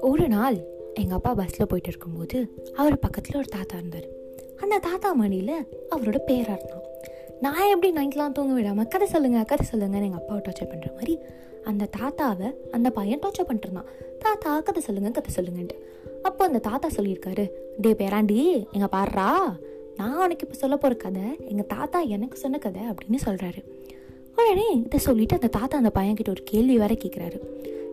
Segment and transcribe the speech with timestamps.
[0.00, 0.56] ஒரு நாள்
[0.94, 4.04] எங்கள் அப்பா பஸ்ஸில் போயிட்டு இருக்கும்போது அவர் பக்கத்தில் ஒரு தாத்தா இருந்தார்.
[4.60, 6.82] அந்த தாத்தா மணியில் அவரோட பேராக இருந்தான்.
[7.40, 11.18] நான் எப்படி நைட்லாம் தூங்க விடாமல் கதை சொல்லுங்கள் கதை சொல்லுங்கன்னு எங்கள் அப்பாவை டார்ச்சர் பண்ணுற மாதிரி
[11.64, 13.90] அந்த தாத்தாவை அந்த பையன் டார்ச்சர் பண்ணிட்டுருந்தான்.
[14.18, 15.78] தாத்தா கதை சொல்லுங்க கதை சொல்லுங்கன்ட்டு.
[16.22, 17.50] அப்போ அந்த தாத்தா சொல்லியிருக்காரு
[17.80, 19.58] டே பேராண்டி எங்கள் பாடுறா
[19.96, 23.62] நான் உனக்கு இப்போ சொல்ல போகிற கதை எங்கள் தாத்தா எனக்கு சொன்ன கதை அப்படின்னு சொல்கிறாரு
[24.36, 27.38] உடனே இதை சொல்லிட்டு அந்த தாத்தா அந்த பையன்கிட்ட ஒரு கேள்வி வேற கேட்குறாரு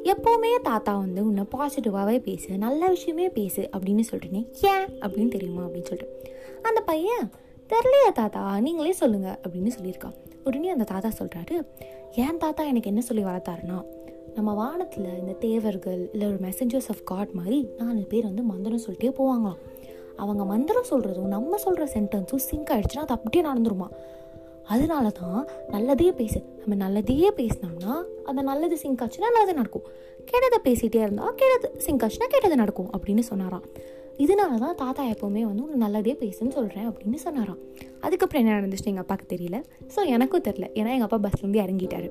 [0.04, 5.86] எப்போவுமே தாத்தா வந்து உன்னை பாசிட்டிவாகவே பேசு நல்ல விஷயமே பேசு அப்படின்னு சொல்கிறேனே ஏன் அப்படின்னு தெரியுமா அப்படின்னு
[5.86, 7.32] சொல்லிட்டு அந்த பையன்
[7.70, 10.16] தெரியலையா தாத்தா நீங்களே சொல்லுங்க அப்படின்னு சொல்லியிருக்கான்.
[10.44, 11.68] உடனே அந்த தாத்தா சொல்கிறாரு
[12.12, 13.86] ஏன் தாத்தா எனக்கு என்ன சொல்லி வளர்த்தாருன்னா
[14.36, 19.12] நம்ம வானத்தில் இந்த தேவர்கள் இல்லை ஒரு மெசஞ்சர்ஸ் ஆஃப் காட் மாதிரி நாலு பேர் வந்து மந்திரம் சொல்லிட்டே
[19.20, 19.60] போவாங்களாம்.
[20.16, 23.88] அவங்க மந்திரம் சொல்கிறதும் நம்ம சொல்கிற சென்டென்ஸும் சிங்க் ஆகிடுச்சுன்னா அது அப்படியே நடந்துருமா?
[24.68, 26.40] அதனால தான் நல்லதே பேசு.
[26.60, 27.94] நம்ம நல்லதையே பேசினோம்னா
[28.26, 29.86] அந்த நல்லது சிங்க் ஆச்சுன்னா நல்லது நடக்கும்.
[30.30, 33.66] கெட்டதை பேசிகிட்டே இருந்தால் கெட்டது சிங்க் ஆச்சுன்னா கெட்டது நடக்கும் அப்படின்னு சொன்னாராம்.
[34.20, 37.60] இதனால தான் தாத்தா எப்போவுமே வந்து உன்னை நல்லதே பேசுன்னு சொல்கிறேன் அப்படின்னு சொன்னாராம்.
[38.02, 39.58] அதுக்கப்புறம் என்ன நடந்துச்சு எங்கள் அப்பாவுக்கு தெரியல.
[39.96, 42.10] ஸோ எனக்கும் தெரில ஏன்னா எங்கள் அப்பா பஸ்லேருந்து இறங்கிட்டாரு.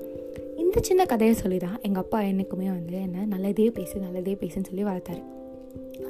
[0.58, 4.84] இந்த சின்ன கதையை சொல்லி தான் எங்கள் அப்பா என்றைக்குமே வந்து என்ன நல்லதே பேசு நல்லதே பேசுன்னு சொல்லி
[4.90, 5.22] வளர்த்தாரு.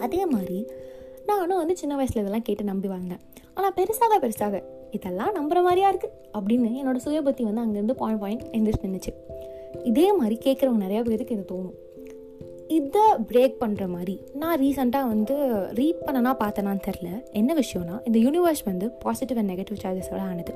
[0.07, 0.67] அதே மாதிரி
[1.27, 3.23] நானும் வந்து சின்ன வயசில் இதெல்லாம் கேட்டு நம்பி வாழ்ந்தேன்.
[3.55, 8.87] ஆனால் பெருசாக பெருசாக இதெல்லாம் நம்புகிற மாதிரியா இருக்குது அப்படின்னு என்னோட சுயபத்தி வந்து அங்கேருந்து பாயிண்ட் பாயிண்ட் எந்திரிச்சு
[8.87, 9.13] நின்றுச்சு
[9.91, 11.79] இதே மாதிரி கேட்குறவங்க நிறையா பேருக்கு இது தோணும்.
[12.79, 15.37] இதை பிரேக் பண்ணுற மாதிரி நான் ரீசெண்டாக வந்து
[15.79, 17.09] ரீட் பண்ணனா பார்த்தேனான்னு தெரில
[17.41, 20.55] என்ன விஷயம்னா இந்த யூனிவர்ஸ் வந்து பாசிட்டிவ் அண்ட் நெகட்டிவ் சார்ஜஸோட ஆனது.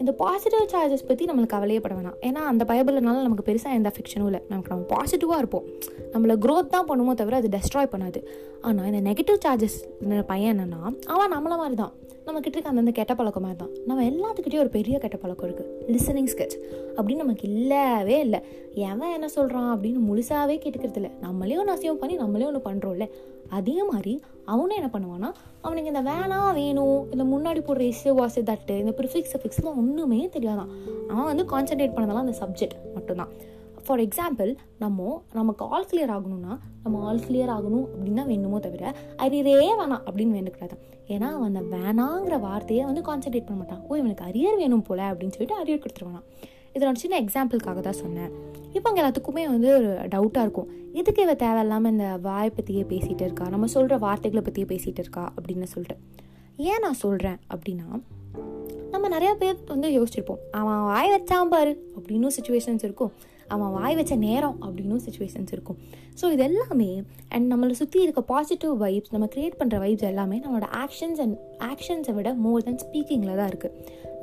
[0.00, 2.18] இந்த பாசிட்டிவ் சார்ஜஸ் பற்றி நம்மளுக்கு கவலையப்பட வேணாம்.
[2.20, 4.40] ஏன்னா அந்த பைபிள்னால நமக்கு பெருசாக எந்த அஃபெக்ஷனும் இல்லை.
[4.48, 5.64] நமக்கு நம்ம பாசிட்டிவாக இருப்போம்.
[6.12, 8.20] நம்மளை க்ரோத் தான் பண்ணுமோ தவிர அது டெஸ்ட்ராய் பண்ணாது.
[8.60, 9.78] ஆனால் இந்த நெகட்டிவ் சார்ஜஸ்
[10.32, 10.82] பையன் என்னென்னா
[11.14, 11.94] அவன் நம்மளை மாதிரி தான்
[12.28, 16.30] நம்மக்கிட்ட இருக்க அந்தந்த கெட்ட பழக்கம் மாதிரி தான் நம்ம எல்லாத்துக்கிட்டேயும் ஒரு பெரிய கெட்ட பழக்கம் இருக்குது லிசனிங்
[16.32, 16.56] ஸ்கெட்ச்
[16.96, 18.40] அப்படின்னு நமக்கு இல்லவே இல்லை.
[18.74, 23.10] எவன் என்ன சொல்கிறான் அப்படின்னு முழுசாகவே கேட்டுக்கிறது இல்லை நம்மளே ஒன்று அசியம் பண்ணி நம்மளே ஒன்று பண்ணுறோம்ல
[23.48, 28.78] அதே மாதிரி அவனும் என்ன பண்ணுவான்னா அவனுக்கு இந்த வேணா வேணும் இந்த முன்னாடி போடுற இசை வாசு தட்டு
[28.78, 30.72] இந்த ப்ரிஃபிக்ஸ் ஃபிக்ஸ்லாம் ஒன்றுமே தெரியாதான்.
[31.08, 33.28] அவன் வந்து கான்சென்ட்ரேட் பண்ணதெல்லாம் அந்த சப்ஜெக்ட் மட்டும்தான்.
[33.86, 38.92] ஃபார் எக்ஸாம்பிள் நம்ம நமக்கு ஆல் கிளியர் ஆகணும்னா நம்ம ஆல் கிளியர் ஆகணும் அப்படின்னு தான் வேணுமோ தவிர
[39.24, 40.76] அரியரே வேணாம் அப்படின்னு வேண்டக்கூடாது
[41.14, 43.82] ஏன்னா அவன் அந்த வேணாங்கிற வார்த்தையை வந்து கான்சென்ட்ரேட் பண்ண மாட்டான்.
[43.88, 46.22] ஓ இவனுக்கு அரியர் வேணும் போல அப்படின்னு சொல்லிட்டு அரியர் கொடுத்துருவானா
[46.74, 48.32] இதோட சின்ன எக்ஸாம்பிளுக்காக தான் சொன்னேன்.
[48.72, 50.68] இப்போ அங்கே எல்லாத்துக்குமே வந்து ஒரு டவுட்டாக இருக்கும்.
[51.00, 53.48] எதுக்கு இவ தேவையில்லாமல் இந்த வாயை பற்றியே பேசிகிட்டு இருக்கா?
[53.48, 55.24] நம்ம சொல்கிற வார்த்தைகளை பற்றியே பேசிகிட்டு இருக்கா?
[55.36, 55.96] அப்படின்னு சொல்லிட்டு
[56.56, 57.88] ஏன் நான் சொல்கிறேன் அப்படின்னா
[58.92, 60.42] நம்ம நிறையா பேர் வந்து யோசிச்சிருப்போம்.
[60.50, 63.12] அவன் வாய் வச்சான் பாரு அப்படின்னு சுச்சுவேஷன்ஸ் இருக்கும்.
[63.54, 65.78] அவன் வாய் வச்ச நேரம் அப்படின்னும் சுச்சுவேஷன்ஸ் இருக்கும்.
[66.20, 66.90] ஸோ இது எல்லாமே
[67.34, 71.36] அண்ட் நம்மளை சுற்றி இருக்க பாசிட்டிவ் வைப்ஸ் நம்ம க்ரியேட் பண்ணுற வைப்ஸ் எல்லாமே நம்மளோட ஆக்ஷன்ஸ் அண்ட்
[71.70, 73.74] ஆக்ஷன்ஸை விட மோர் தென் ஸ்பீக்கிங்கில் தான் இருக்குது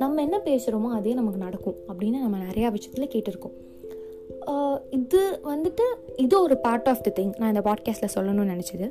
[0.02, 3.56] நம்ம என்ன பேசுகிறோமோ அதே நமக்கு நடக்கும் அப்படின்னு நம்ம நிறையா விஷயத்தில் கேட்டிருக்கோம்.
[4.96, 5.20] இது
[5.52, 5.84] வந்துட்டு
[6.24, 8.86] இது ஒரு பார்ட் ஆஃப் தி திங் நான் இந்த பாட்காஸ்ட்டில் சொல்லணும்னு நினச்சது.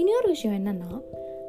[0.00, 0.90] இன்னொரு விஷயம் என்னென்னா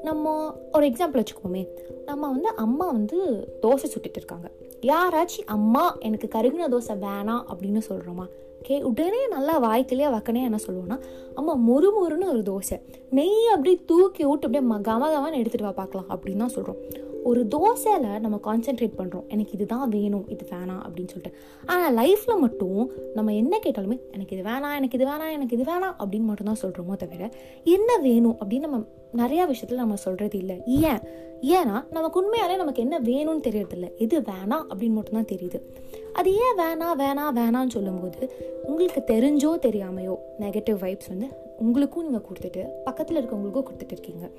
[0.08, 0.34] நம்ம
[0.75, 1.64] ஒரு எக்ஸாம்பிள் வச்சுக்கோமே.
[2.09, 3.18] நம்ம வந்து அம்மா வந்து
[3.64, 4.48] தோசை சுட்டுட்டு இருக்காங்க.
[4.81, 8.25] யாராச்சும் அம்மா எனக்கு கருகின தோசை வேணாம் அப்படின்னு சொல்கிறோமா
[8.61, 10.99] ஓகே உடனே நல்லா வாய்க்கிலேயே வக்கனே என்ன சொல்லுவோம்னா
[11.35, 12.79] அம்மா மொறு மொறுன்னு ஒரு தோசை.
[13.09, 16.77] நெய் அப்படியே தூக்கி விட்டு அப்படியே கம கமன்னு எடுத்துகிட்டு வா பார்க்கலாம் அப்படின்னு தான் சொல்கிறோம்
[17.23, 21.38] ஒரு தோசையில் நம்ம கான்சென்ட்ரேட் பண்ணுறோம் எனக்கு இதுதான் வேணும் இது வேணாம் அப்படின்னு சொல்லிட்டு.
[21.65, 25.95] ஆனால் லைஃப்பில் மட்டும் நம்ம என்ன கேட்டாலுமே எனக்கு இது வேணாம் எனக்கு இது வேணாம் எனக்கு இது வேணாம்
[25.99, 27.29] அப்படின்னு மட்டும் தான் சொல்கிறோமோ தவிர
[27.63, 30.62] என்ன வேணும் அப்படின்னு நம்ம நிறையா விஷயத்தில் நம்ம சொல்கிறது இல்லை.
[30.66, 31.00] ஏன்?
[31.41, 33.95] ஏன்னா நமக்கு உண்மையாலே நமக்கு என்ன வேணும்னு தெரியறதில்ல.
[33.97, 35.62] எது வேணாம் அப்படின்னு மட்டும்தான் தெரியுது.
[36.13, 38.31] அது ஏன் வேணாம் வேணாம் வேணான்னு சொல்லும்போது
[38.63, 44.29] உங்களுக்கு தெரிஞ்சோ தெரியாமையோ நெகட்டிவ் வைப்ஸ் வந்து உங்களுக்கும் நீங்கள் கொடுத்துட்டு பக்கத்தில் இருக்கவங்களுக்கும் கொடுத்துட்டு இருக்கீங்க.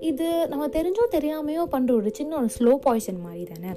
[0.00, 3.74] இது நம்ம தெரிஞ்சோ தெரியாமையோ பண்ணுற ஒரு சின்ன ஒரு ஸ்லோ பாய்சன் மாதிரி தானே.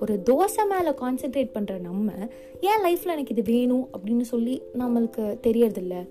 [0.00, 2.12] ஒரு தோசை மேலே கான்சென்ட்ரேட் பண்ணுற நம்ம
[2.60, 6.08] ஏன் லைஃப்பில் எனக்கு இது வேணும் அப்படின்னு சொல்லி நம்மளுக்கு தெரியறதில்ல?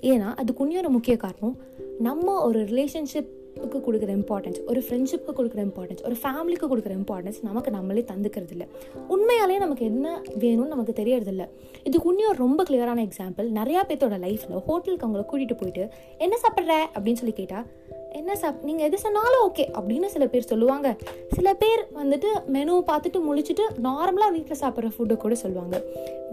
[0.00, 1.56] ஏன்னா அதுக்கு ஒரு முக்கிய காரணம்
[2.00, 3.38] நம்ம ஒரு ரிலேஷன்ஷிப்
[3.68, 8.66] க்கு கொடுக்குற இம்பார்ட்டன்ஸ் ஒரு ஃப்ரெண்ட்ஷிப்புக்கு கொடுக்குற இம்பார்ட்டன்ஸ் ஒரு ஃபேமிலிக்கு கொடுக்குற இம்பார்ட்டன்ஸ் நமக்கு நம்மளே தந்துக்கிறது இல்லை
[9.08, 11.48] உண்மையாலே நமக்கு என்ன வேணும்னு நமக்கு தெரியறதில்ல.
[11.82, 15.88] இதுக்கு இன்னும் ரொம்ப கிளியரான எக்ஸாம்பிள் நிறையா பேர்த்தோட லைஃப்பில் ஹோட்டலுக்கு அவங்கள கூட்டிகிட்டு போயிட்டு
[16.18, 16.98] என்ன சாப்பிட்ற?
[16.98, 17.66] அப்படின்னு சொல்லி கேட்டால்
[18.10, 20.96] என்ன சாப் நீங்கள் எது சொன்னாலும் ஓகே அப்படின்னு சில பேர் சொல்லுவாங்க.
[21.30, 25.82] சில பேர் வந்துட்டு மெனுவை பார்த்துட்டு முழிச்சிட்டு நார்மலாக வீட்டில் சாப்பிட்ற ஃபுட்டை கூட சொல்லுவாங்க.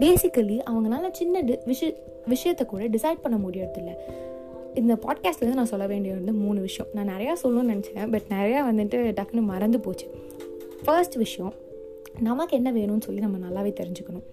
[0.00, 1.94] பேசிக்கலி அவங்களால சின்ன டி விஷய
[2.26, 3.90] விஷயத்தை கூட டிசைட் பண்ண முடியறதில்ல.
[4.78, 6.90] இந்த பாட்காஸ்ட்லேருந்து நான் சொல்ல வேண்டிய வந்து மூணு விஷயம்.
[6.94, 8.10] நான் நிறையா சொல்லணும்னு நினச்சேன்.
[8.10, 10.06] பட் நிறையா வந்துட்டு டக்குன்னு மறந்து போச்சு.
[10.84, 11.54] ஃபர்ஸ்ட் விஷயம்
[12.20, 14.26] நமக்கு என்ன வேணும்னு சொல்லி நம்ம நல்லாவே தெரிஞ்சுக்கணும்.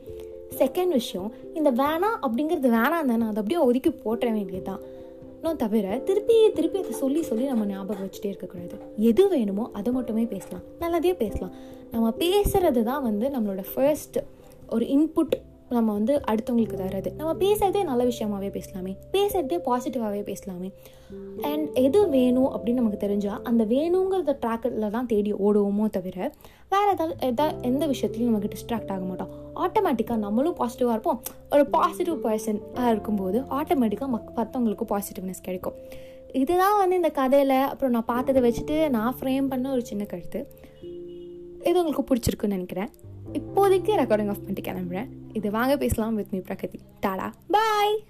[0.58, 3.26] செகண்ட் விஷயம் இந்த வேணாம் அப்படிங்கிறது வேணாம் தானே.
[3.32, 4.80] அதை அப்படியே ஒதுக்கி போட்டுற வேண்டியது தான்
[5.36, 8.76] இன்னும் தவிர திருப்பி திருப்பி அதை சொல்லி சொல்லி நம்ம ஞாபகம் வச்சுட்டே இருக்கக்கூடாது.
[8.98, 10.64] எது வேணுமோ அதை மட்டுமே பேசலாம்.
[10.80, 11.54] நல்லதே பேசலாம்.
[11.92, 14.18] நம்ம பேசுகிறது தான் வந்து நம்மளோட ஃபர்ஸ்ட்
[14.70, 15.36] ஒரு இன்புட்
[15.70, 17.16] நம்ம வந்து அடுத்தவங்களுக்கு தர்றது.
[17.16, 18.98] நம்ம பேசுறதே நல்ல விஷயமாவே பேசலாமே.
[19.12, 20.72] பேசுறதே பாசிட்டிவாகவே பேசலாமே.
[21.42, 26.34] அண்ட் எது வேணும் அப்படின்னு நமக்கு தெரிஞ்சால் அந்த வேணுங்கிறத ட்ராக்கில் தான் தேடி ஓடுவோமோ தவிர
[26.70, 29.30] வேறு ஏதாவது எதாவது எந்த விஷயத்துலையும் நமக்கு டிஸ்ட்ராக்ட் ஆக மாட்டோம்.
[29.56, 31.22] ஆட்டோமேட்டிக்காக நம்மளும் பாசிட்டிவாக இருப்போம்.
[31.52, 35.74] ஒரு பாசிட்டிவ் பர்சனாக இருக்கும்போது ஆட்டோமேட்டிக்காக மக் மற்றவங்களுக்கும் பாசிட்டிவ்னஸ் கிடைக்கும்.
[36.32, 40.48] இதுதான் வந்து இந்த கதையில் அப்புறம் நான் பார்த்ததை வச்சுட்டு நான் ஃப்ரேம் பண்ண ஒரு சின்ன கருத்து.
[41.64, 42.90] இது உங்களுக்கு பிடிச்சிருக்குன்னு நினைக்கிறேன்.
[43.34, 45.08] இப்போதைக்கு ரெக்கார்டிங் ஆஃப் பண்ணிட்டு கிளம்புறேன்.
[45.34, 48.04] இது வாங்க பேசலாம் with me Pragathi tata bye